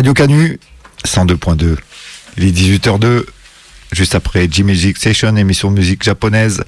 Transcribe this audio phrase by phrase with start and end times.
[0.00, 0.58] Radio Canu,
[1.04, 1.76] 102.2.
[2.38, 3.26] Il est 18h02,
[3.92, 6.64] juste après G-Music Session, émission musique japonaise.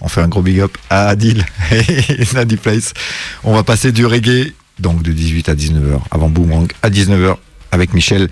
[0.00, 2.94] On fait un gros big up à Adil et Nadi Place.
[3.42, 7.34] On va passer du reggae, donc de 18 à 19h, avant Boomerang, à 19h
[7.72, 8.28] avec Michel.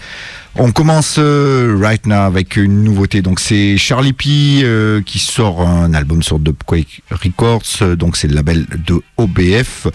[0.56, 3.22] On commence euh, right now avec une nouveauté.
[3.22, 7.62] Donc c'est Charlie P euh, qui sort un album sur Dubquake Records.
[7.82, 9.88] Euh, donc c'est le label de OBF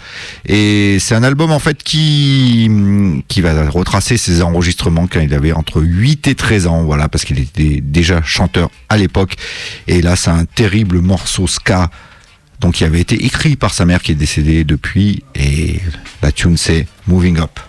[0.46, 2.70] et c'est un album en fait qui
[3.30, 6.84] qui va retracer ses enregistrements quand il avait entre 8 et 13 ans.
[6.84, 9.36] Voilà parce qu'il était déjà chanteur à l'époque.
[9.88, 11.90] Et là c'est un terrible morceau ska.
[12.60, 15.80] Donc qui avait été écrit par sa mère qui est décédée depuis et
[16.22, 17.62] la tune c'est Moving Up.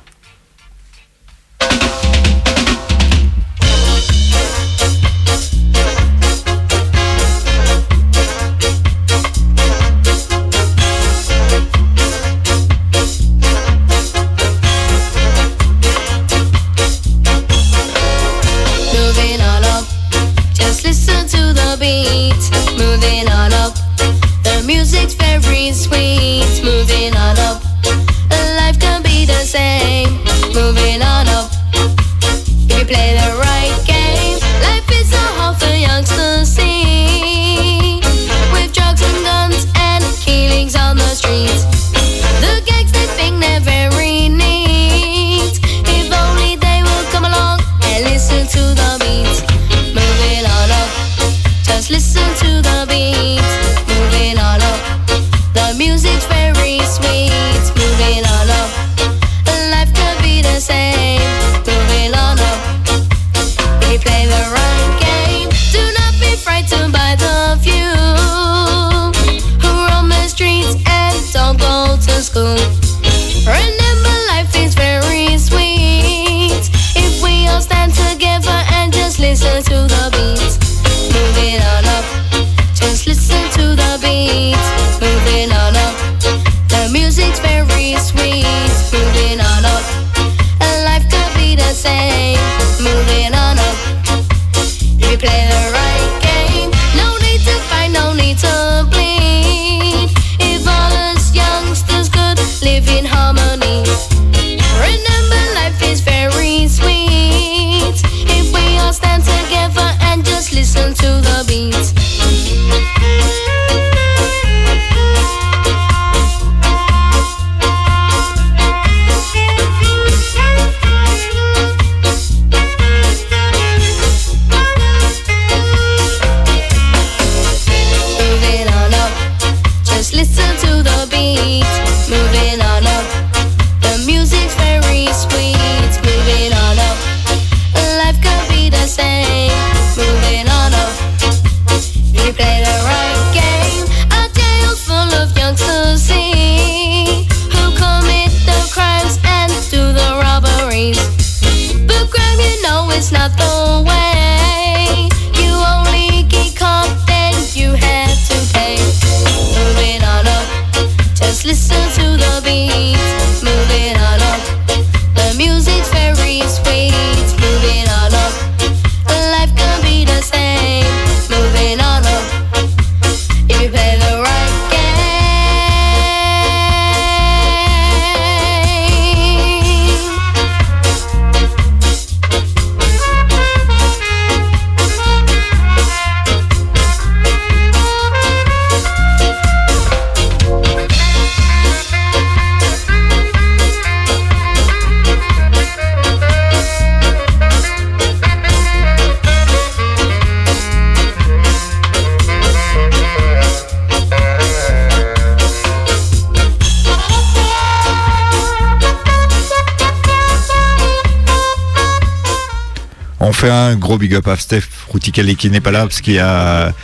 [213.98, 216.75] Big up à Steph Routicali qui n'est pas là parce qu'il y a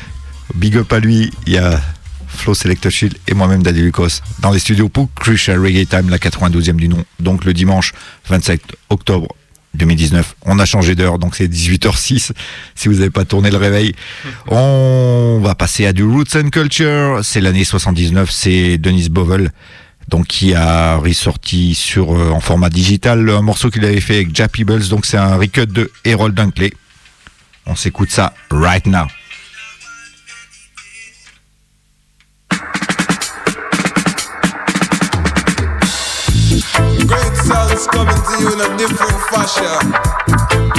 [0.55, 1.81] big up à lui, il y a
[2.29, 6.19] Flo Selector Shield et moi-même Daddy Lucas dans les studios pour Crucial Reggae Time, la
[6.19, 7.05] 92e du nom.
[7.21, 7.93] Donc le dimanche
[8.29, 9.29] 27 octobre
[9.75, 10.37] 2019.
[10.47, 12.33] On a changé d'heure, donc c'est 18h06
[12.75, 13.95] si vous n'avez pas tourné le réveil.
[14.49, 17.21] On va passer à du Roots and Culture.
[17.23, 19.51] C'est l'année 79, c'est Denise Bovel
[20.09, 24.35] donc qui a ressorti sur euh, en format digital un morceau qu'il avait fait avec
[24.35, 24.65] Jappy.
[24.65, 26.73] Donc c'est un recut de Harold Dunkley.
[27.67, 29.07] On s'écoute ça right now.
[37.77, 39.93] Sounds coming to you in a different fashion.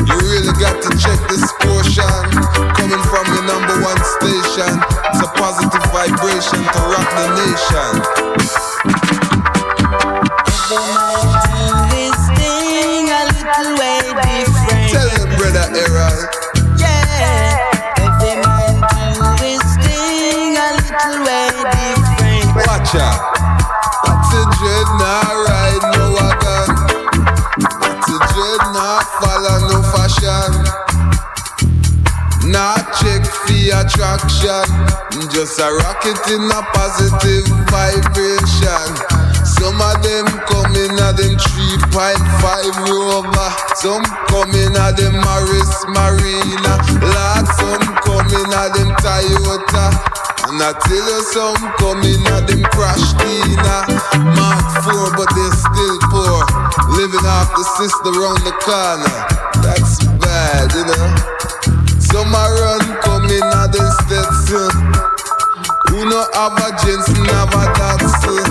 [0.08, 2.10] You really got to check this portion.
[2.74, 8.02] Coming from your number one station, it's a positive vibration to rock the nation.
[14.90, 16.47] Tell him, brother Errol.
[28.98, 30.52] Nah, follow no fashion.
[32.50, 34.66] Nah, check the attraction.
[35.30, 38.90] Just a rocket in a positive vibration.
[39.46, 43.50] Some of them coming at them 3.5 rover.
[43.76, 46.74] Some coming at them Maris Marina.
[47.04, 50.27] Lots some coming at them Toyota.
[50.48, 53.84] And I tell you some coming at them Crash Tina.
[54.32, 56.40] Mark 4 but they're still poor.
[56.96, 59.12] Living off the sister round the corner.
[59.60, 61.08] That's bad, you know.
[62.00, 64.72] Some a run coming at them Stetson.
[65.92, 68.48] Who no have a Jensen, have a Datsun.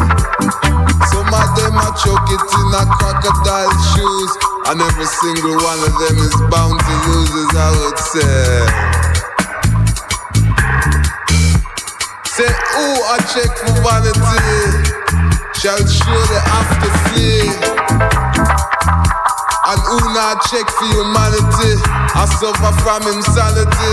[1.09, 4.33] Some of them are choke it in a crocodile shoes.
[4.69, 9.16] And every single one of them is bound to lose, as I would say.
[12.37, 14.13] Say, ooh, I check for vanity.
[15.57, 17.49] Shall surely have to flee.
[19.65, 21.81] And who not check for humanity?
[22.13, 23.93] I suffer from insanity.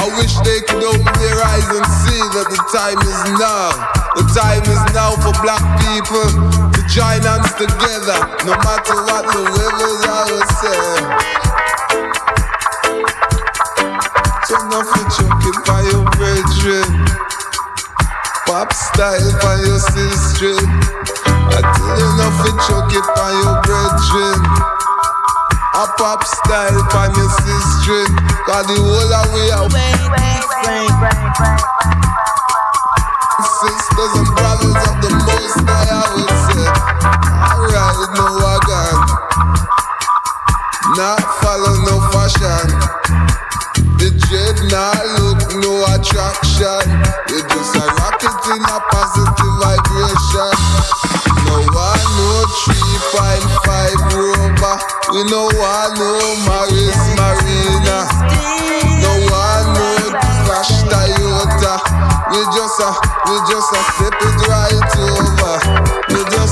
[0.00, 3.76] I wish they could open their eyes and see that the time is now.
[4.16, 6.32] The time is now for black people
[6.72, 10.80] to join hands together, no matter what the weather's I would say.
[14.48, 17.31] So nothing choking for your brethren.
[18.52, 20.52] Pop style for your sister.
[20.52, 24.44] I tell you nothing choking for your brethren.
[25.72, 28.04] A pop style for your sister.
[28.44, 29.72] Cause the whole of we are
[33.56, 36.68] sisters and brothers of the most high, I would say.
[37.56, 39.00] Alright, no wagon.
[41.00, 42.68] Not follow no fashion.
[44.02, 46.90] The dread not look no attraction.
[47.30, 50.54] You just a rocket in a positive vibration.
[51.46, 53.46] No one no 3.5
[54.10, 54.74] rover.
[55.14, 58.10] We no one no Maris Marina.
[59.06, 60.18] No one no
[60.50, 61.78] Crash Toyota.
[62.34, 62.90] We just a,
[63.30, 65.54] we just a step it right over.
[66.10, 66.51] We just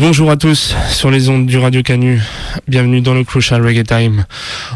[0.00, 2.20] Bonjour à tous sur les ondes du Radio Canu.
[2.66, 4.24] Bienvenue dans le Crucial Reggae Time.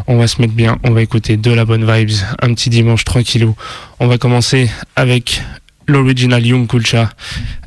[0.07, 3.03] On va se mettre bien, on va écouter de la bonne vibes, un petit dimanche
[3.03, 3.55] tranquillou.
[3.99, 5.41] On va commencer avec
[5.87, 7.09] l'original Young Kulcha,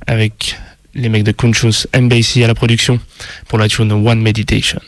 [0.07, 0.57] avec
[0.95, 3.01] les mecs de Kunchus, MBC à la production,
[3.49, 4.81] pour la tune One Meditation.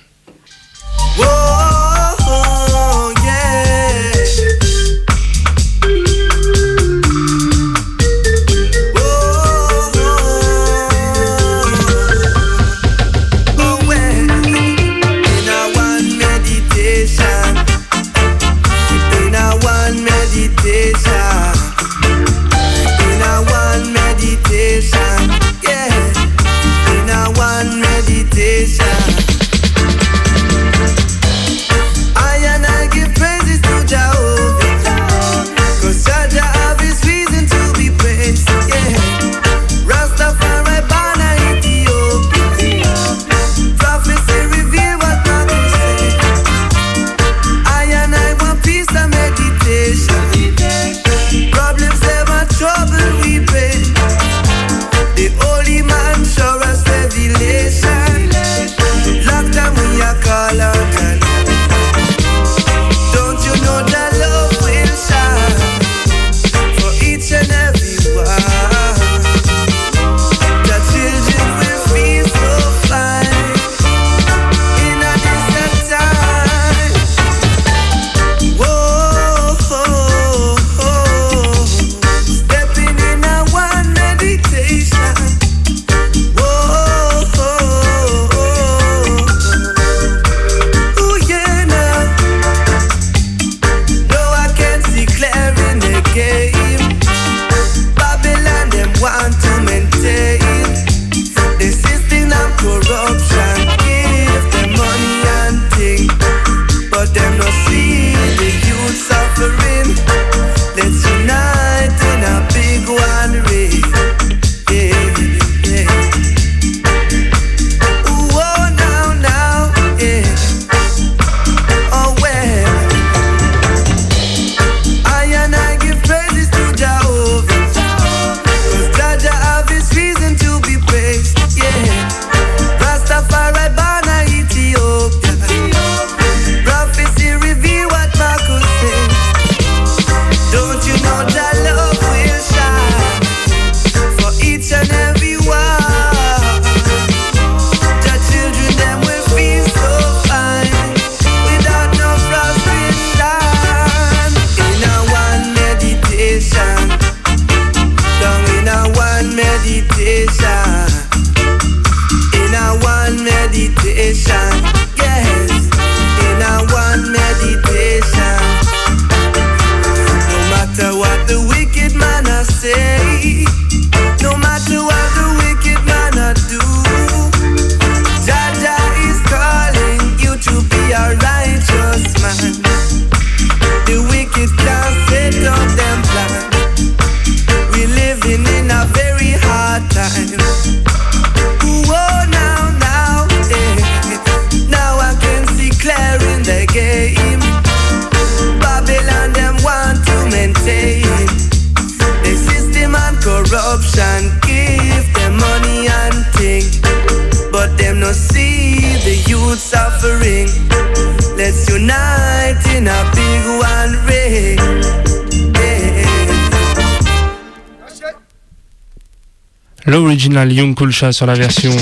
[219.87, 221.75] L'original Young Kulcha sur la version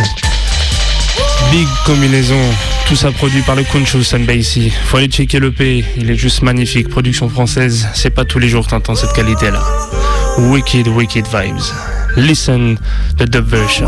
[1.53, 2.41] Big Combinaison.
[2.89, 4.73] Tout ça produit par le Conscious and Bassy.
[4.87, 6.89] Faut aller checker le P, il est juste magnifique.
[6.89, 9.63] Production française, c'est pas tous les jours que t'entends cette qualité là.
[10.39, 11.63] Wicked, wicked vibes.
[12.17, 12.77] Listen
[13.19, 13.87] the dub version.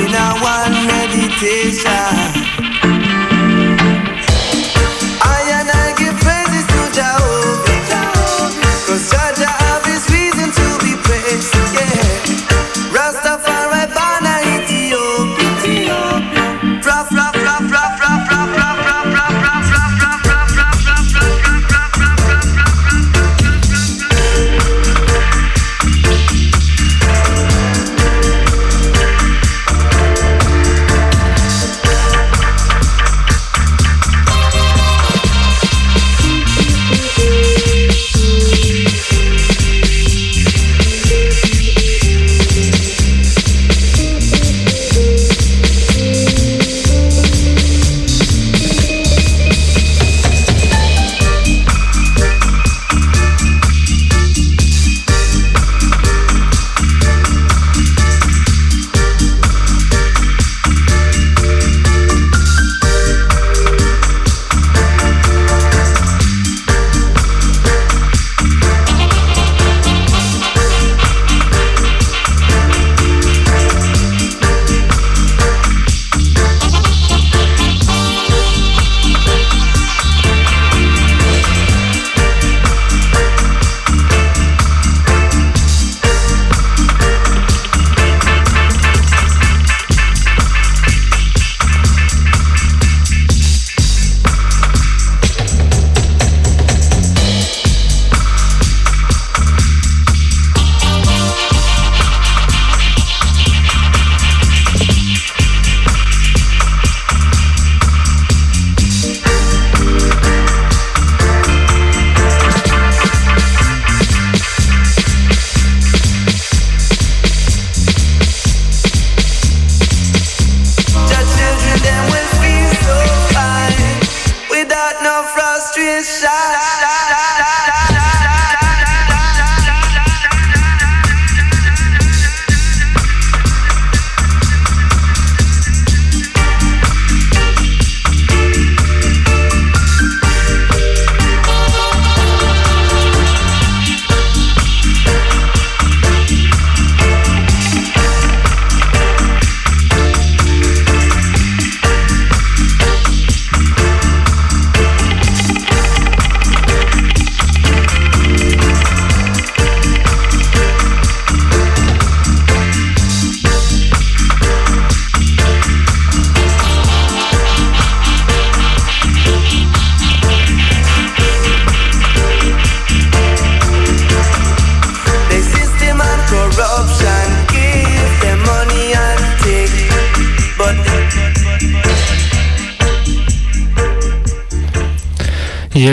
[0.00, 2.69] In a one meditation.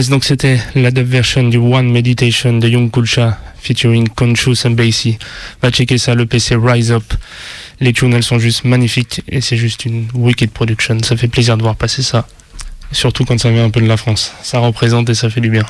[0.06, 5.18] Donc c'était la dub version du One Meditation de Young Kulcha featuring Conscious and Bassy.
[5.64, 7.04] Va checker ça, le PC Rise Up.
[7.80, 11.00] Les tunes, elles sont juste magnifiques et c'est juste une wicked production.
[11.02, 12.28] Ça fait plaisir de voir passer ça.
[12.92, 14.34] Surtout quand ça vient un peu de la France.
[14.44, 15.66] Ça représente et ça fait du bien.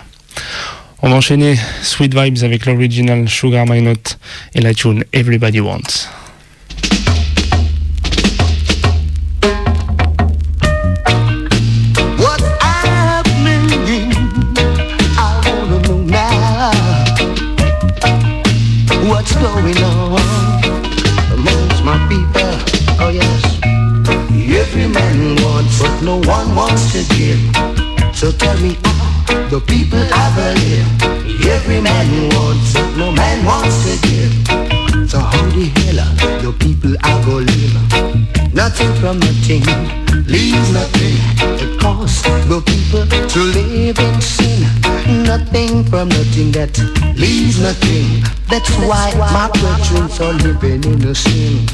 [1.02, 4.20] On va enchaîner Sweet Vibes avec l'original Sugar My Note
[4.56, 6.10] et la tune Everybody Wants.
[19.48, 20.20] Going on
[21.32, 22.52] amongst my people?
[23.00, 23.44] Oh yes.
[24.62, 27.40] Every man wants, but no one wants to give.
[28.14, 28.76] So tell me,
[29.50, 31.48] the people a live.
[31.48, 34.34] Every man wants, but no man wants to give.
[35.10, 36.00] So how the hell
[36.44, 38.54] the people gonna live?
[38.54, 39.64] Nothing from nothing,
[40.28, 41.18] leave nothing.
[41.64, 44.77] It costs the people to live in sin.
[45.08, 46.78] Nothing from nothing that
[47.16, 48.24] leaves nothing.
[48.50, 51.66] That's why my brethren are living in a sin.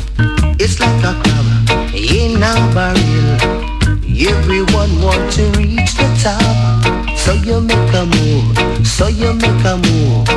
[0.60, 3.74] It's like a crab in a barrel.
[4.13, 7.17] Everyone wants to reach the top.
[7.17, 10.28] So you make a move, so you make a move.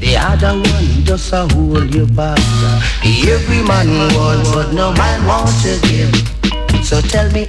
[0.00, 2.38] The other one just a hold you back.
[3.04, 6.12] Every man wants, but no man wants to give.
[6.84, 7.48] So tell me,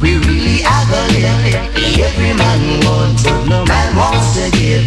[0.00, 1.74] we really are gonna live.
[1.98, 4.84] Every man wants, but no man wants to give.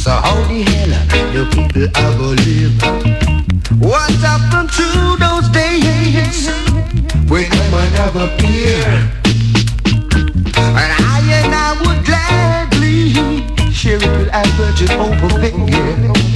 [0.00, 0.92] So how the hell
[1.32, 2.76] do people are gonna live?
[3.80, 6.48] What happened to those days
[7.28, 9.10] when no man ever appeared?
[10.56, 13.12] And I and I would gladly
[13.72, 16.28] share it with Virgin over there.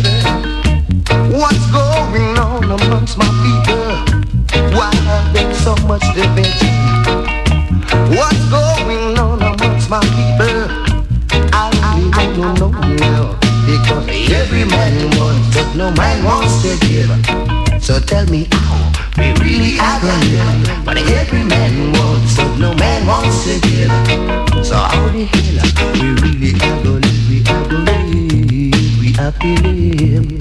[1.30, 4.22] What's going on amongst my people?
[4.76, 7.21] Why are there so much division?
[8.12, 10.68] What's going on amongst my people?
[11.54, 13.38] I really don't know now.
[13.64, 17.08] Because every man wants, but no man wants to give.
[17.82, 20.84] So tell me how we really are gonna live.
[20.84, 23.90] But every man wants, but no man wants to give.
[24.62, 27.28] So how the hell we really are gonna live?
[27.30, 29.00] We are gonna live.
[29.00, 30.38] We are to live.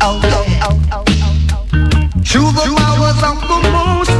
[0.00, 1.90] Oh, oh, oh, oh, oh, oh.
[2.22, 4.19] The powers of the most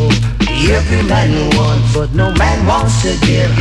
[0.81, 3.53] Every man wants, but no man wants to give.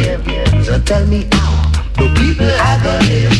[0.65, 3.37] So tell me how the people are gonna live.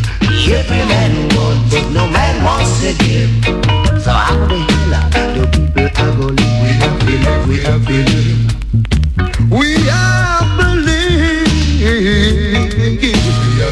[0.53, 3.31] Every man wants, but no man wants to give.
[4.05, 4.59] So how the
[5.15, 6.61] hell the people are gonna live?
[6.61, 8.41] We are believe, we are believe.
[9.51, 11.49] We are believe.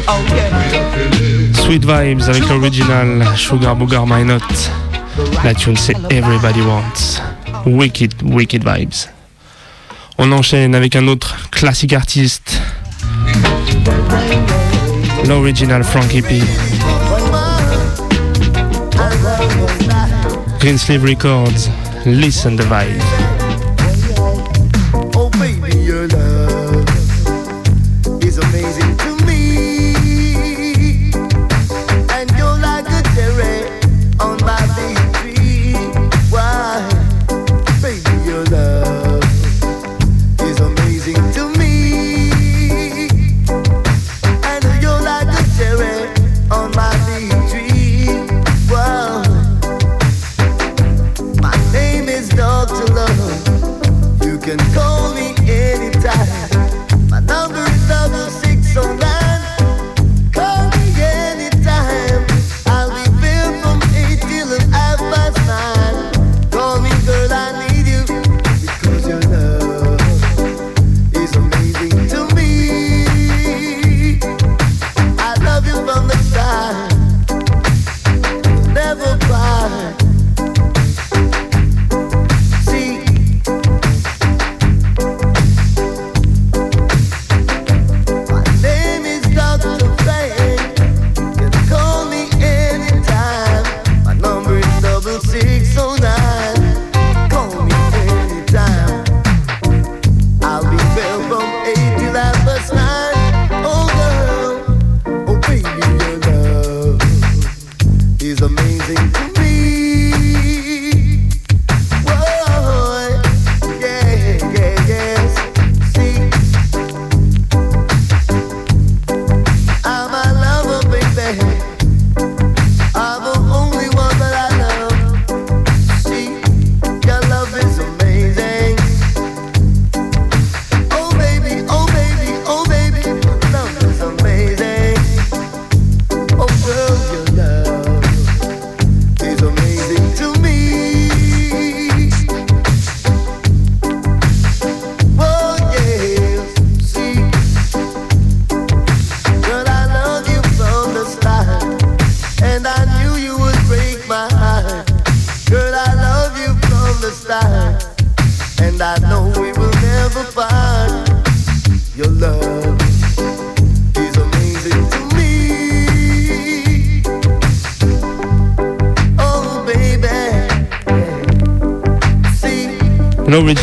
[0.07, 0.49] Oh yeah.
[1.53, 4.71] Sweet Vibes avec l'original Sugar Booger My Note.
[5.43, 7.21] La tune c'est Everybody Wants.
[7.65, 9.07] Wicked, Wicked Vibes.
[10.21, 12.59] On enchaîne avec un autre classique artiste.
[15.25, 16.41] L'original Frankie P.
[20.59, 21.69] Greensleeve Records.
[22.05, 23.28] Listen the vibe.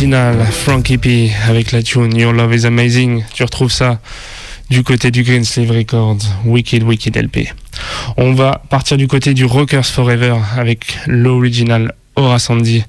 [0.06, 3.24] original, Frankie P avec la tune Your Love is Amazing.
[3.34, 3.98] Tu retrouves ça
[4.70, 7.48] du côté du Greensleeve Records, Wicked Wicked LP.
[8.16, 12.84] On va partir du côté du Rockers Forever avec l'original Aura Sandy.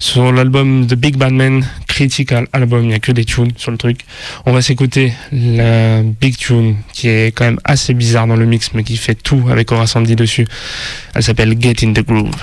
[0.00, 3.70] Sur l'album The Big Bad Man, Critical Album, il n'y a que des tunes sur
[3.70, 4.00] le truc.
[4.44, 8.70] On va s'écouter la Big Tune qui est quand même assez bizarre dans le mix
[8.74, 10.48] mais qui fait tout avec Aura Sandy dessus.
[11.14, 12.34] Elle s'appelle Get in the Groove.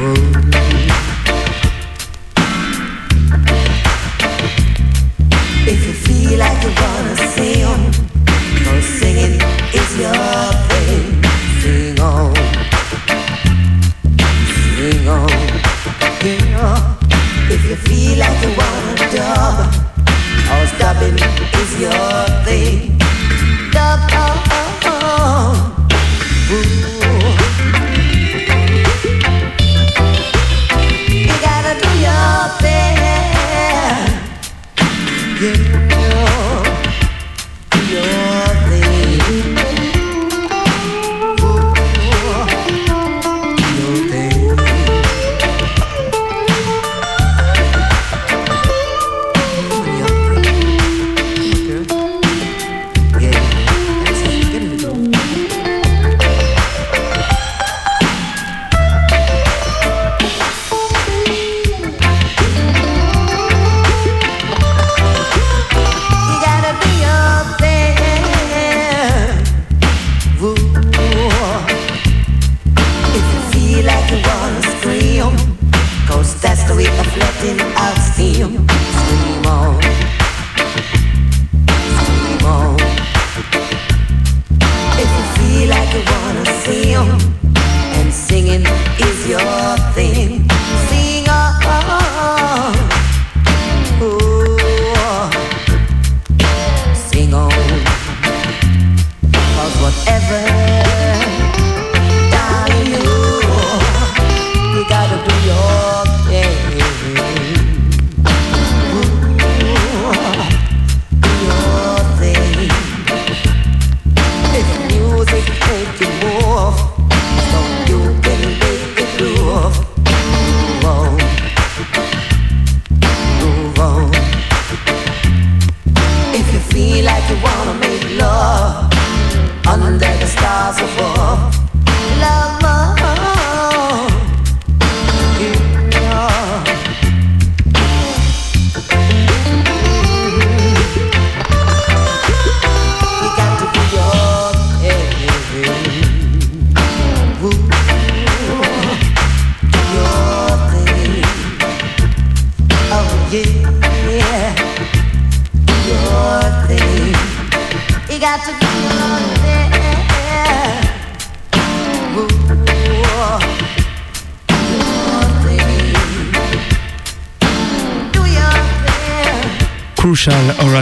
[0.00, 0.49] world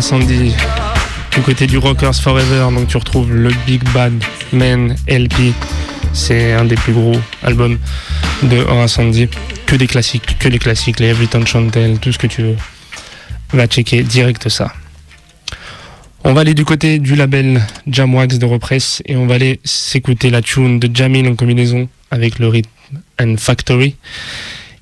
[0.09, 0.55] 70
[1.35, 2.69] du côté du Rockers Forever.
[2.75, 4.15] Donc tu retrouves le Big Bad
[4.55, 5.53] Man LP.
[6.15, 7.79] C'est un des plus gros albums
[8.43, 9.29] de Aura Sandy.
[9.67, 12.57] Que des classiques, que des classiques, les Everyton Chantel, tout ce que tu veux.
[13.53, 14.73] Va checker direct ça.
[16.25, 20.31] On va aller du côté du label Jamwax de Repress et on va aller s'écouter
[20.31, 22.71] la tune de Jamil en combinaison avec le Rhythm
[23.21, 23.95] and Factory.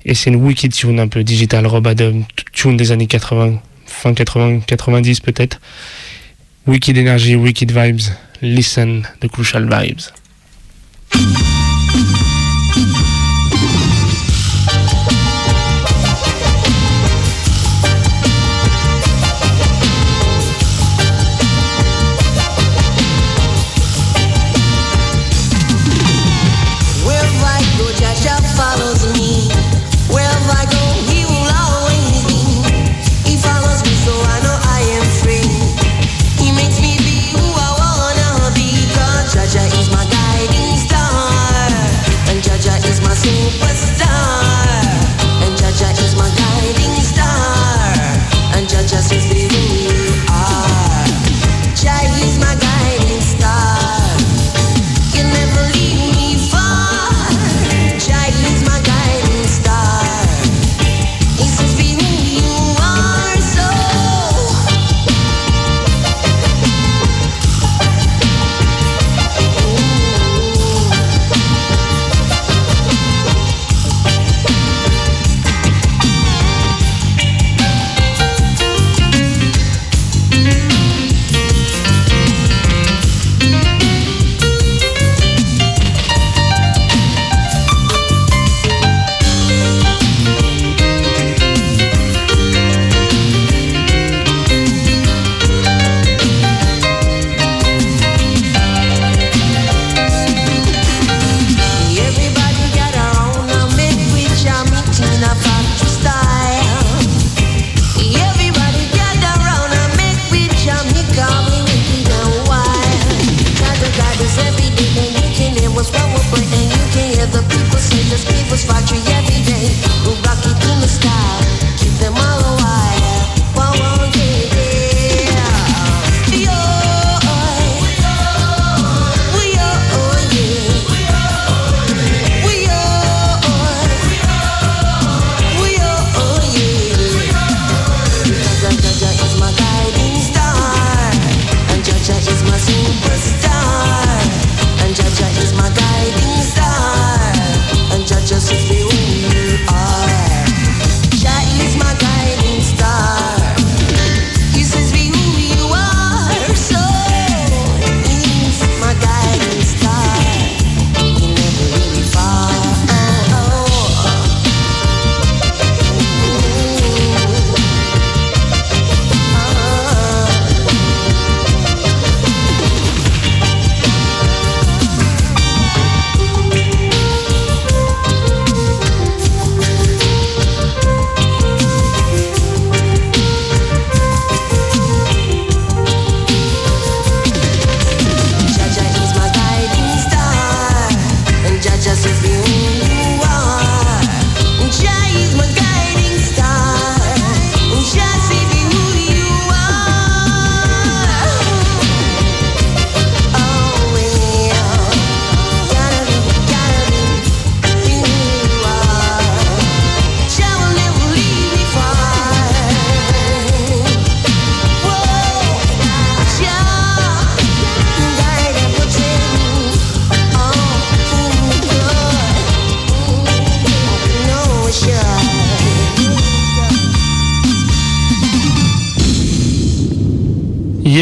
[0.05, 3.59] Et c'est une wicked tune un peu digital, Robadom tune des années 80
[3.97, 5.59] fin 80, 90 peut-être.
[6.67, 10.11] Wicked Energy, Wicked Vibes, Listen de Crucial Vibes.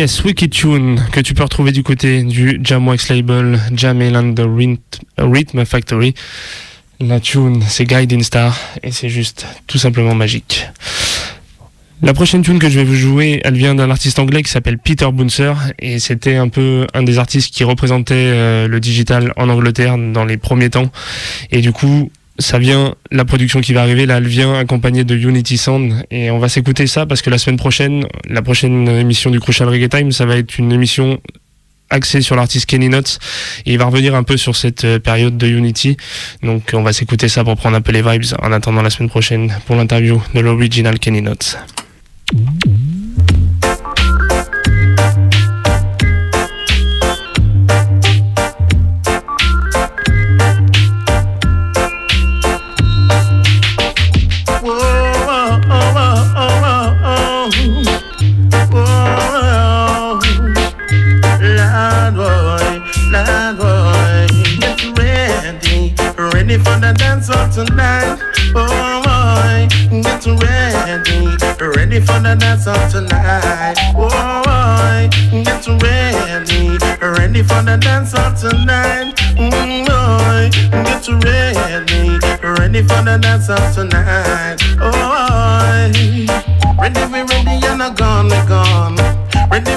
[0.05, 4.41] Yes, Wicked Tune, que tu peux retrouver du côté du Jamwax label Jamel and the
[4.45, 4.77] Rhythm-
[5.17, 6.13] Rhythm Factory.
[6.99, 10.67] La tune, c'est Guiding Star, et c'est juste tout simplement magique.
[12.03, 14.77] La prochaine tune que je vais vous jouer, elle vient d'un artiste anglais qui s'appelle
[14.77, 19.49] Peter Bouncer, et c'était un peu un des artistes qui représentait euh, le digital en
[19.49, 20.91] Angleterre dans les premiers temps.
[21.49, 25.15] Et du coup, ça vient, la production qui va arriver, là, elle vient accompagnée de
[25.15, 29.31] Unity Sound, et on va s'écouter ça parce que la semaine prochaine, la prochaine émission
[29.31, 31.19] du Crucial Reggae Time, ça va être une émission
[31.89, 33.19] axée sur l'artiste Kenny Nuts
[33.65, 35.97] et il va revenir un peu sur cette euh, période de Unity.
[36.41, 39.09] Donc on va s'écouter ça pour prendre un peu les vibes en attendant la semaine
[39.09, 41.57] prochaine pour l'interview de l'original Kenny Nuts
[67.55, 68.19] tonight.
[68.53, 68.67] Oh,
[68.99, 69.67] boy,
[70.03, 73.75] get ready, ready for the dance of tonight.
[73.95, 74.11] Oh,
[74.43, 79.13] boy, get ready, ready for the dance of tonight.
[79.39, 79.49] Oh,
[79.87, 80.51] boy,
[80.83, 84.57] get ready, ready for the dance of tonight.
[84.81, 86.27] Oh, boy,
[86.77, 88.97] ready, be ready, and I'm gone, gone.
[89.49, 89.75] Ready,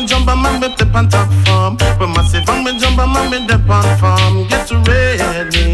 [0.00, 1.76] me jump, I'm me tip on top form.
[1.98, 4.46] When massive and me jump, I'm me dip on form.
[4.48, 5.72] Get ready,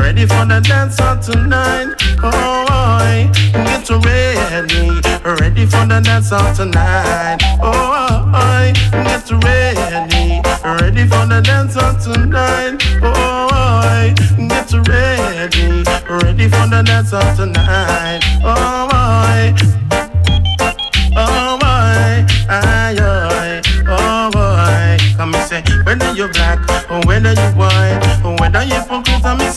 [0.00, 1.94] ready for the dance of tonight.
[2.22, 7.38] Oh, boy, get ready, ready for the dance of tonight.
[7.62, 12.76] Oh, boy, get ready, ready for the dance of tonight.
[13.02, 14.14] Oh, boy,
[14.48, 18.20] get ready, ready for the dance of tonight.
[18.44, 19.71] Oh, boy.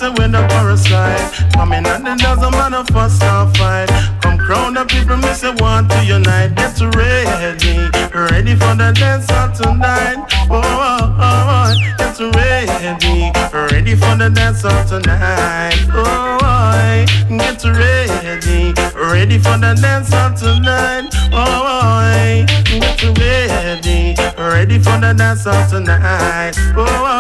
[0.05, 1.53] Say whether parasite.
[1.53, 3.89] Coming and it doesn't matter fuss or fight.
[4.21, 6.55] Come crown the people, me say want to unite.
[6.55, 10.17] Get ready, ready for the dance of tonight.
[10.49, 15.75] Oh, oh, oh, get ready, ready for the dance of tonight.
[15.93, 17.05] Oh, boy,
[17.37, 21.09] get ready, ready for the dance of tonight.
[21.31, 22.45] Oh,
[22.79, 26.53] get ready, ready for the dance of tonight.
[26.75, 27.15] Oh.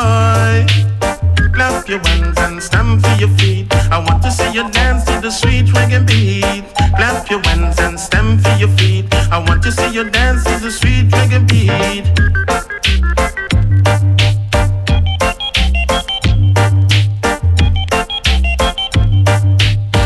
[1.55, 2.34] Clap your hands and
[2.65, 3.67] stamp for your feet.
[3.91, 6.63] I want to see you dance to the sweet reggae beat.
[6.97, 9.05] Clap your hands and stamp for your feet.
[9.31, 12.05] I want to see you dance to the sweet reggae beat.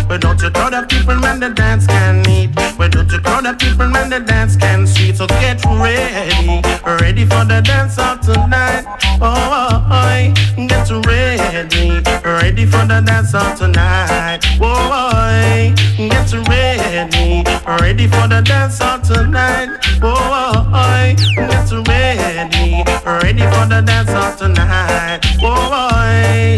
[0.10, 2.50] But don't you call the people when the dance can eat?
[2.78, 5.16] But don't you call the people when the dance can sweet?
[5.16, 6.62] So get ready,
[7.20, 8.86] ready for the dance of tonight.
[9.22, 10.34] Oh, boy,
[10.68, 14.40] get ready, ready for the dance of tonight.
[14.62, 17.44] Oh, boy, get ready,
[17.82, 19.70] ready for the dance of tonight.
[20.02, 25.20] Oh, boy, get ready, ready for the dance of tonight.
[25.42, 26.56] Oh, boy.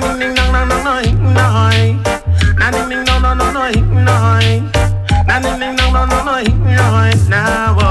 [0.00, 2.02] Ding ding dong dong dong dong dong.
[2.58, 4.40] Ding ding dong dong dong dong dong.
[5.28, 7.28] Ding ding dong dong dong dong dong.
[7.28, 7.81] Now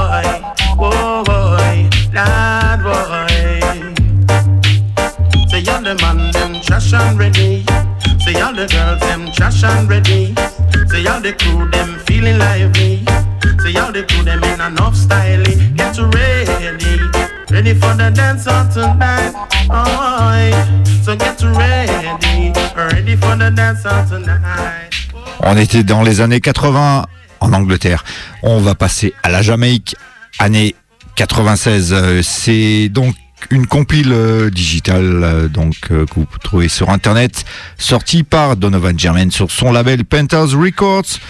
[25.40, 27.06] On était dans les années 80
[27.40, 28.04] en Angleterre.
[28.42, 29.96] On va passer à la Jamaïque,
[30.38, 30.74] année
[31.22, 31.92] 96.
[31.92, 33.14] Euh, C'est donc
[33.50, 37.44] une compile euh, digitale euh, donc que vous trouver sur internet,
[37.78, 41.20] sortie par Donovan Germain sur son label Penthouse Records.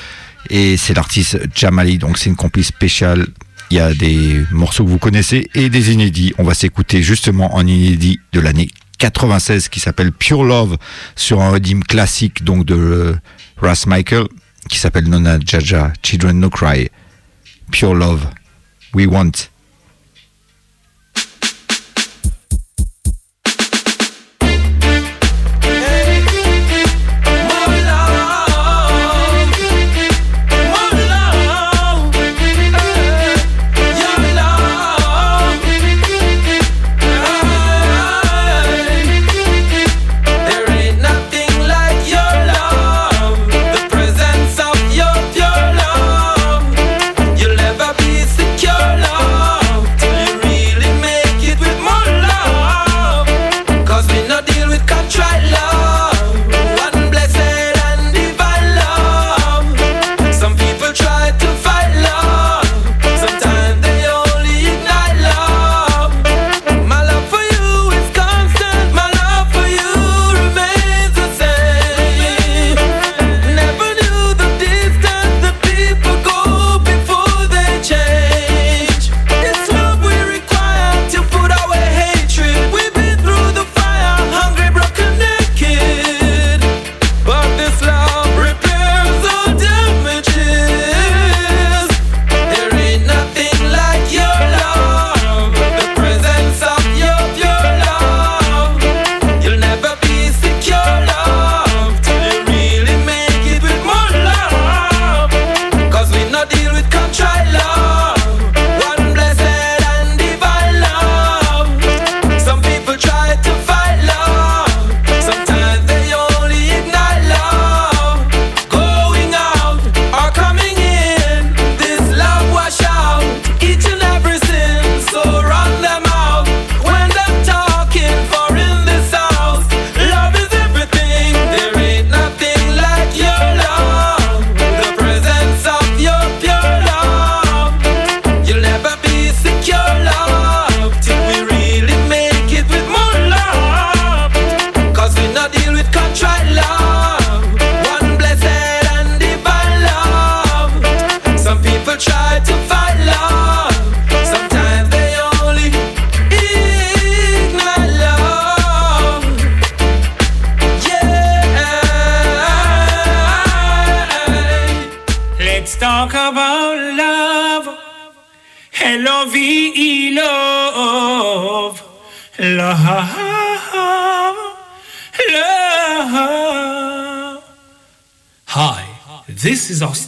[0.49, 3.27] Et c'est l'artiste Jamali, donc c'est une compile spéciale.
[3.71, 6.33] Il y a des morceaux que vous connaissez et des inédits.
[6.39, 10.79] On va s'écouter justement en inédit de l'année 96 qui s'appelle Pure Love
[11.17, 13.15] sur un redeem classique donc de
[13.59, 14.25] Ras Michael
[14.71, 16.89] qui s'appelle Nona Jaja Children No Cry.
[17.71, 18.27] Pure Love.
[18.95, 19.53] We want.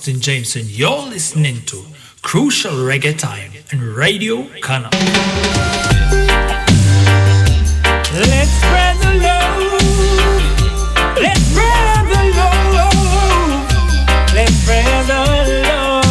[0.04, 1.82] Austin James, and you're listening to
[2.20, 4.90] Crucial Reggae Time and Radio Kana.
[8.12, 9.56] Let's spread the love.
[11.16, 13.64] Let's spread the love.
[14.34, 15.24] Let's spread the
[15.64, 16.04] love.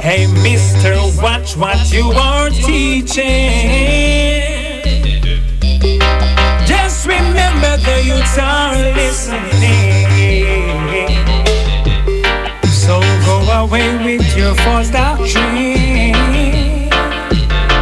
[0.00, 3.55] Hey, mister, watch what you are teaching.
[14.46, 16.12] Your false doctrine.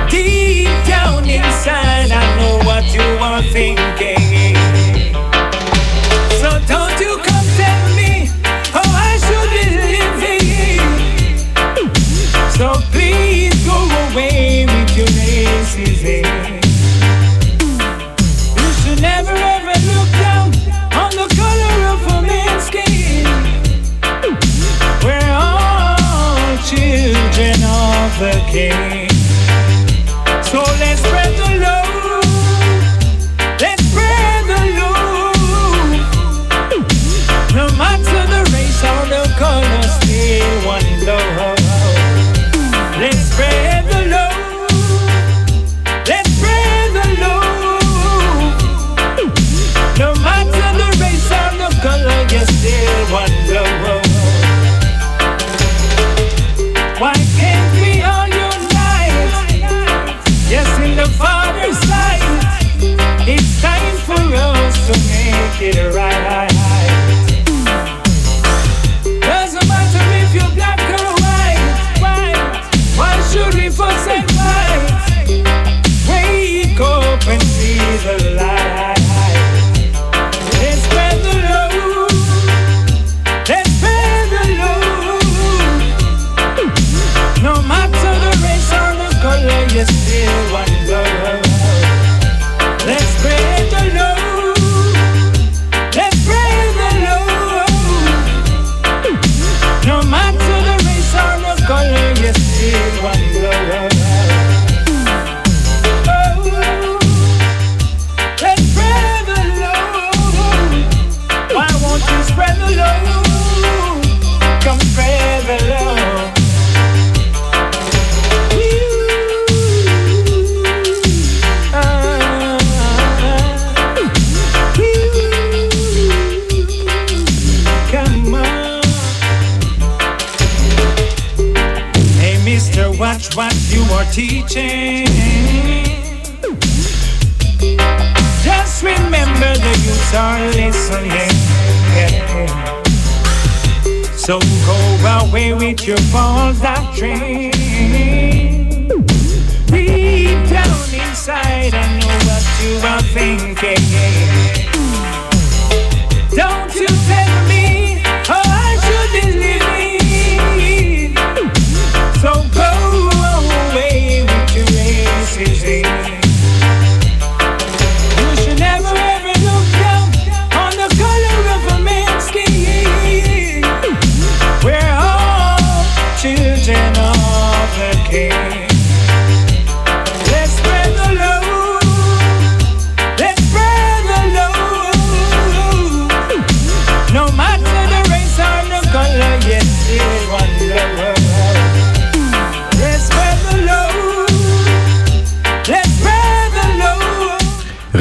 [0.09, 4.24] Deep down inside, I know what you are thinking.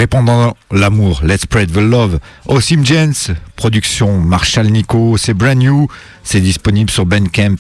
[0.04, 2.20] Répandant l'amour, Let's Spread the Love.
[2.48, 5.88] Osim Jens, production Marshall Nico, c'est brand new,
[6.26, 7.56] c'est disponible sur Bandcamp,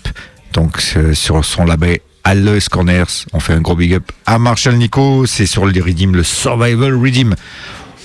[0.51, 3.27] donc euh, sur son label Aloes Corners.
[3.31, 6.93] On fait un gros big up à Marshall Nico, c'est sur le Redeem, le Survival
[7.01, 7.33] Redeem.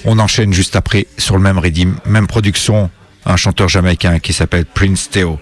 [0.04, 2.90] On enchaîne juste après sur le même Redeem, même production,
[3.26, 5.40] un chanteur jamaïcain qui s'appelle Prince Theo.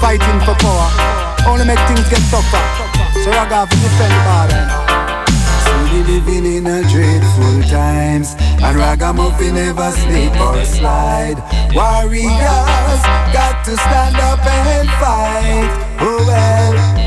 [0.00, 0.90] Fighting for power
[1.46, 2.64] only make things get tougher.
[3.22, 4.80] So I got to defend the border.
[6.06, 11.36] Living in a dreadful times And ragamuffin never sleep or slide
[11.74, 15.70] Warriors got to stand up and fight
[16.00, 17.00] Oh well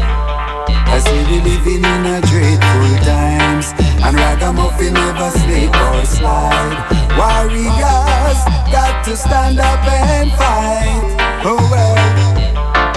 [1.04, 3.74] see we living in a dreadful times
[4.04, 6.78] And Ragamuffin never sleep or slide.
[7.18, 8.40] Warriors
[8.72, 11.04] got to stand up and fight.
[11.46, 12.43] Oh well,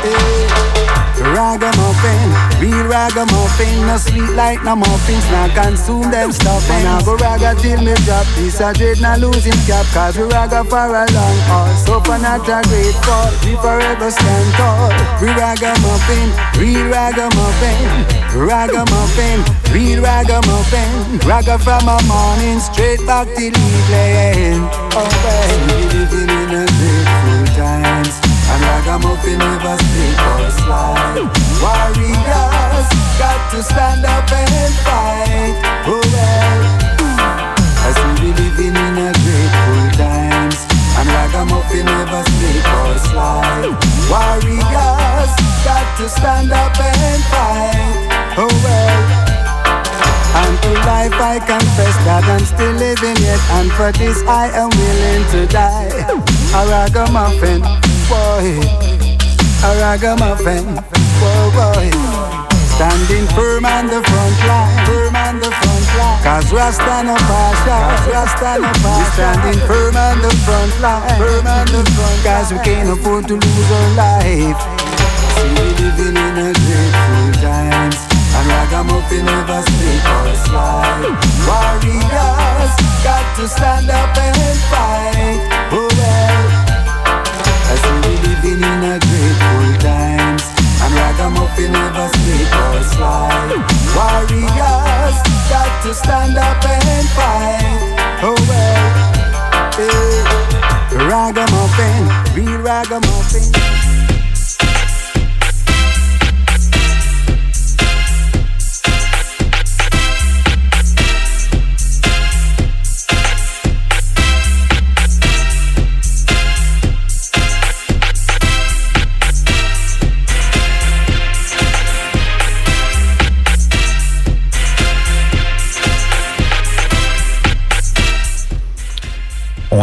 [0.07, 0.66] eh.
[1.34, 2.28] Ragamuffin,
[2.61, 6.68] real ragamuffin, no sweet like no muffins, now consume them stuff.
[6.70, 10.24] And I go ragga till me drop, this a dread not losing cap, cause we
[10.24, 11.68] ragga for a long haul.
[11.84, 14.92] So for not a great fall, we forever stand tall.
[15.20, 16.28] We ragamuffin,
[16.61, 17.84] real ragamuffin,
[18.36, 19.38] ragamuffin,
[19.72, 21.18] real ragamuffin.
[21.26, 24.62] Raga from a morning straight back till evening.
[24.92, 25.09] Oh
[25.66, 27.95] we living in a grateful times.
[28.53, 31.26] And ragamuffin never sleep or slide.
[31.62, 32.88] Warriors
[33.18, 35.57] got to stand up and fight.
[35.86, 36.61] Oh well,
[37.86, 40.59] as we be living in a grateful times.
[40.99, 43.76] And ragamuffin never sleep or slide.
[44.09, 45.32] Warriors
[45.66, 48.36] got to stand up and fight.
[48.38, 49.26] Oh well.
[50.36, 54.68] And to life I confess that I'm still living yet And for this I am
[54.68, 55.88] willing to die
[56.53, 57.64] A ragamuffin,
[58.09, 58.46] boy.
[59.66, 60.66] A ragamuffin,
[61.18, 61.90] boy, boy.
[62.76, 64.86] Standing firm on the front line.
[64.86, 66.22] Firm on the front line.
[66.22, 71.18] Cause Rasta no Cause Rasta no passion Standing firm on the front line.
[71.18, 74.61] Firm on the front Cause we can't afford to lose our life.
[75.40, 77.96] See we living in a grateful times.
[78.36, 81.16] And ragamuffin never sleep or slide.
[81.48, 85.55] Warriors got to stand up and fight
[88.57, 90.42] living in a grateful times.
[90.82, 93.57] And ragamuffin never sleep or slide.
[93.94, 95.16] Warriors
[95.48, 98.22] got to stand up and fight.
[98.22, 99.07] Oh well
[99.76, 101.07] hey.
[101.09, 103.95] Ragamuffin, real ragamuffin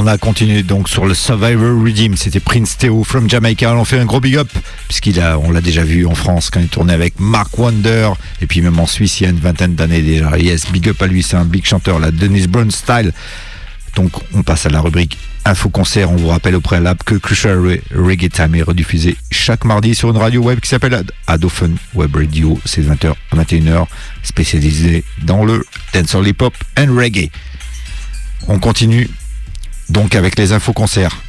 [0.04, 2.18] On a continué donc sur le Survivor Redeem.
[2.18, 3.74] C'était Prince Theo from Jamaica.
[3.74, 4.50] On fait un gros big up
[4.90, 8.10] puisqu'il a, on l'a déjà vu en France quand il tournait avec Mark Wonder
[8.42, 10.38] et puis même en Suisse il y a une vingtaine d'années déjà.
[10.38, 13.14] Yes, big up à lui, c'est un big chanteur, la Dennis Brown style.
[13.96, 16.12] Donc on passe à la rubrique Info Concert.
[16.12, 20.10] On vous rappelle au préalable que Crucial Re- Reggae Time est rediffusé chaque mardi sur
[20.10, 22.60] une radio web qui s'appelle Ad- Adophone Web Radio.
[22.66, 23.86] C'est 20h à 21h,
[24.22, 27.30] spécialisé dans le dancehall hip hop and reggae.
[28.50, 29.10] On continue
[29.90, 31.22] donc avec les infos concerts.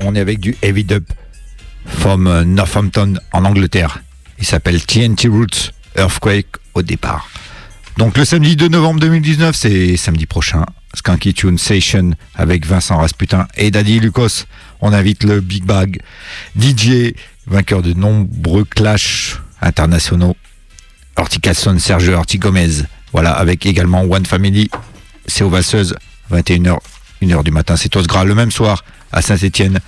[0.00, 1.04] On est avec du heavy dub
[1.84, 4.02] from euh, Northampton en Angleterre.
[4.38, 7.28] Il s'appelle TNT Roots Earthquake au départ.
[7.96, 13.48] Donc le samedi 2 novembre 2019, c'est samedi prochain, Skanky Tune Session avec Vincent Rasputin
[13.56, 14.44] et Daddy Lucas.
[14.80, 16.00] On invite le Big Bag
[16.60, 17.14] DJ,
[17.46, 20.36] vainqueur de nombreux clashs internationaux.
[21.16, 22.82] Horticasson, Sergio Orti Gomez.
[23.12, 24.68] Voilà, avec également One Family,
[25.26, 25.96] c'est aux Valseuses,
[26.30, 26.78] 21h,
[27.22, 27.76] 1h du matin.
[27.76, 29.80] C'est Osgras le même soir à Saint-Etienne.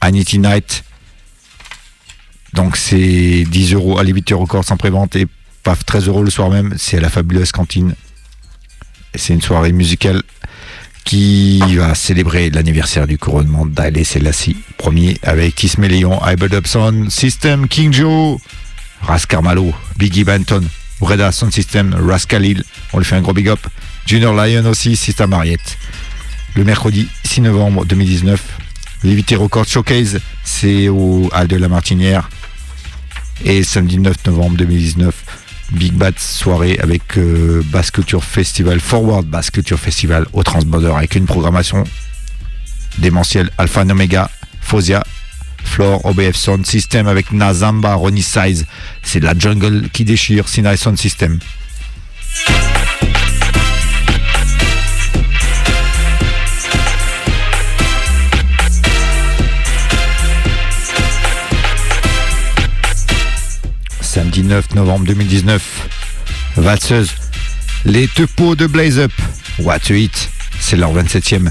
[0.00, 0.84] Anity Night.
[2.54, 5.26] Donc c'est 10 euros à l'Evité Records sans prévente et
[5.62, 6.74] paf 13 euros le soir même.
[6.78, 7.94] C'est à la fabuleuse cantine.
[9.14, 10.22] C'est une soirée musicale
[11.04, 17.92] qui va célébrer l'anniversaire du couronnement d'Haile Selassie premier avec Tismé Léon, Upson, System, King
[17.92, 18.38] Joe,
[19.02, 20.62] Ras Carmalo, Biggie Banton,
[21.00, 23.60] Breda Sound System, Ras Khalil, on lui fait un gros big up,
[24.06, 25.78] Junior Lion aussi, Sista Mariette.
[26.56, 28.42] Le mercredi 6 novembre 2019,
[29.04, 32.28] l'Evité Records Showcase, c'est au Hall de la Martinière.
[33.44, 35.14] Et samedi 9 novembre 2019,
[35.72, 41.14] Big Bat soirée avec euh, Bass Culture Festival, Forward Bass Culture Festival au Transborder avec
[41.14, 41.84] une programmation
[42.98, 45.04] démentielle Alpha Omega, Fosia,
[45.64, 48.66] Floor, OBF Sound System avec Nazamba, Ronnie Size.
[49.02, 51.38] C'est la jungle qui déchire, Sinai Sound System.
[64.20, 65.62] Samedi 9 novembre 2019,
[66.56, 67.08] Valseuse,
[67.86, 69.12] les Tepeaux de Blaze Up,
[69.60, 70.28] What to Eat,
[70.60, 71.48] c'est leur 27e.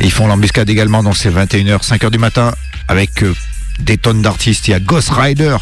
[0.00, 2.52] Et ils font l'embuscade également, donc c'est 21h, 5h du matin,
[2.88, 3.32] avec euh,
[3.78, 4.66] des tonnes d'artistes.
[4.66, 5.56] Il y a Ghost Rider,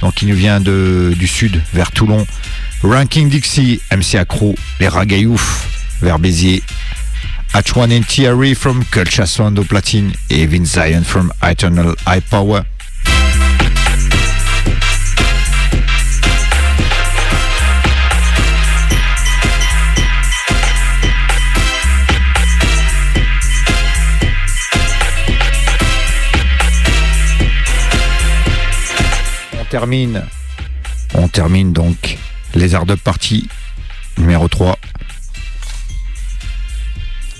[0.00, 2.24] donc il nous vient du sud, vers Toulon.
[2.84, 5.66] Ranking Dixie, MC Accro, les Ragayouf,
[6.00, 6.62] vers Béziers.
[7.54, 12.62] H1 and Thierry from Culture Sound platine et Vince Zion from Eternal High Power.
[29.70, 30.24] Termine,
[31.14, 32.18] on termine donc
[32.54, 33.48] les arts de partie
[34.18, 34.76] numéro 3.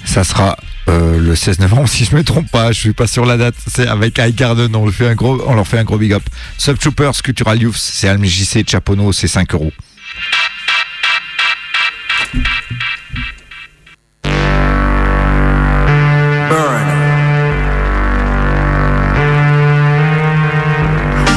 [0.05, 0.57] Ça sera
[0.89, 3.57] euh, le 16 novembre si je me trompe pas, je suis pas sur la date.
[3.67, 6.13] C'est avec High Garden, on, le fait un gros, on leur fait un gros big
[6.13, 6.23] up.
[6.57, 9.73] Subtroopers, Cultural Youth, c'est ALMJC, Chapono, c'est 5 euros.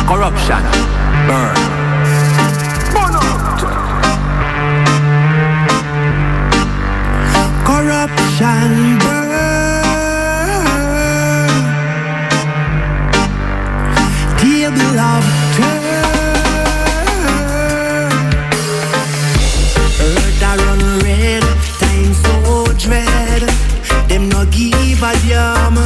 [0.08, 0.73] Corruption,
[1.34, 1.56] burn.
[7.70, 9.32] Corruption burn.
[14.42, 15.26] Table of
[15.56, 15.84] turn.
[20.06, 21.44] Earth a run red,
[21.82, 22.34] time so
[22.84, 23.44] dread.
[24.10, 25.78] Them no give a damn.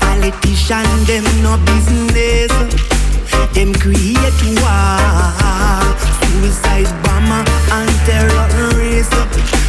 [0.00, 2.52] Politician, them no business.
[3.54, 4.98] Them create war,
[6.20, 9.12] suicide bomber and terrorist.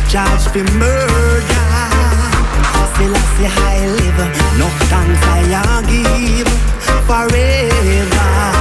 [0.10, 1.66] Charge for murder.
[2.96, 4.20] Still I live,
[4.58, 6.48] no thanks I give
[7.06, 8.55] forever.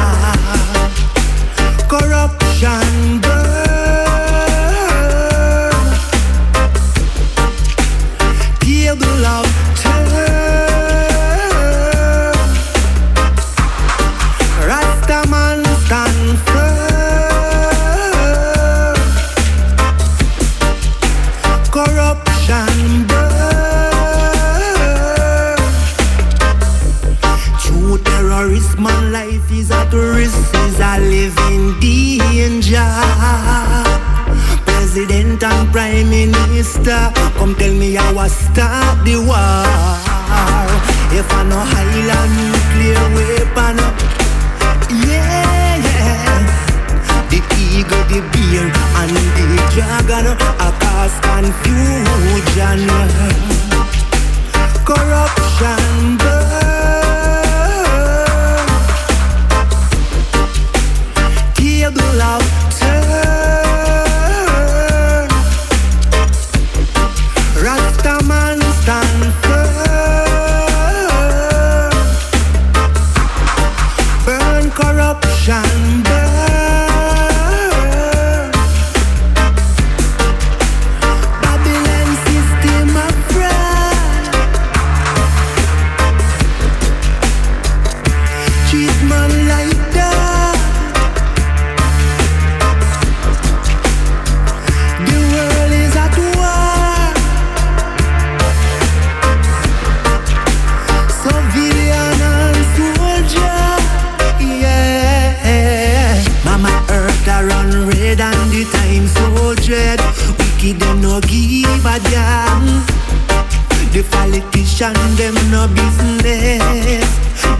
[113.95, 117.07] The politician them no business.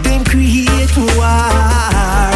[0.03, 2.29] Them create war.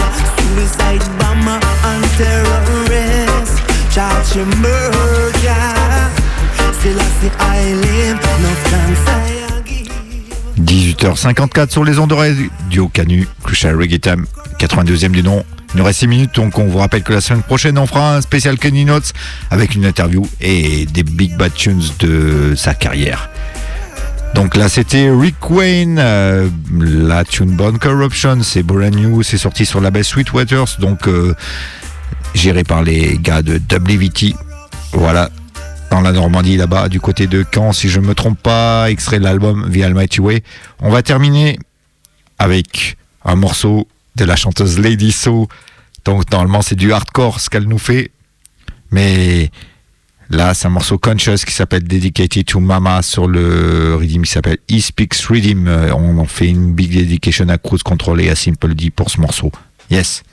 [0.55, 3.59] Suicide bomber and terrorists.
[3.93, 5.65] Charge you murder.
[6.79, 8.19] Still I say I live.
[8.41, 9.89] No thanks I give.
[10.63, 14.25] 18h54 sur les ondes de Radio Canu, Crucial Reggae Time,
[14.59, 15.43] 82e du nom.
[15.73, 18.15] Il nous reste 6 minutes, donc on vous rappelle que la semaine prochaine, on fera
[18.15, 19.11] un spécial Kenny Notes
[19.51, 23.29] avec une interview et des big bad tunes de sa carrière.
[24.35, 26.49] Donc là, c'était Rick Wayne, euh,
[26.79, 31.07] la tune Born Corruption, c'est brand new, c'est sorti sur la base Sweet Waters, donc
[31.07, 31.35] euh,
[32.35, 34.35] géré par les gars de WVT.
[34.93, 35.29] Voilà,
[35.91, 39.23] dans la Normandie là-bas, du côté de Caen, si je me trompe pas, extrait de
[39.23, 40.43] l'album The Almighty Way.
[40.81, 41.59] On va terminer
[42.37, 45.47] avec un morceau de la chanteuse Lady So.
[46.05, 48.11] Donc normalement c'est du hardcore ce qu'elle nous fait,
[48.91, 49.51] mais
[50.29, 54.57] là c'est un morceau conscious qui s'appelle Dedicated to Mama sur le rhythm qui s'appelle
[54.71, 55.67] E Speaks Rhythm.
[55.67, 59.09] Euh, On en fait une big dedication à Cruise Control et à Simple D pour
[59.09, 59.51] ce morceau.
[59.89, 60.23] Yes.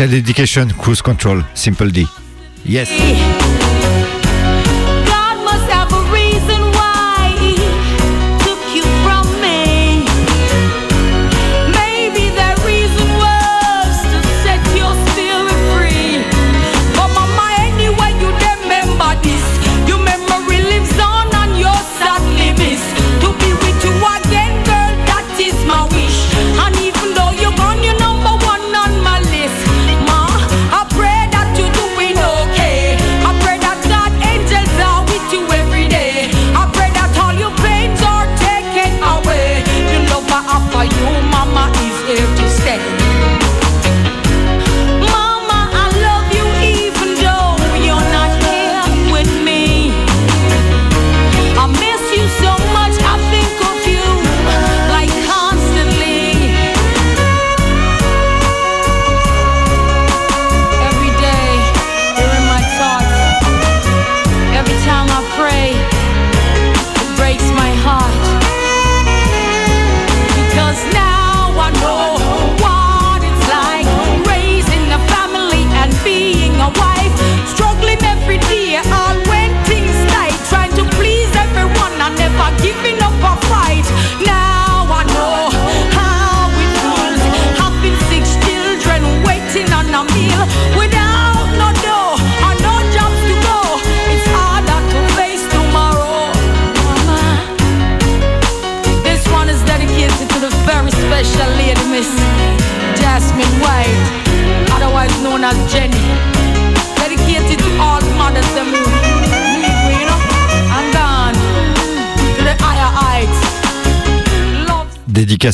[0.00, 2.06] Special Education Cruise Control, Simple D.
[2.64, 3.49] Yes.